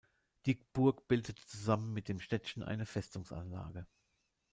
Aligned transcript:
Die 0.47 0.55
Burg 0.55 1.07
bildete 1.07 1.45
zusammen 1.45 1.93
mit 1.93 2.07
dem 2.09 2.19
Städtchen 2.19 2.63
eine 2.63 2.87
Festungsanlage. 2.87 3.85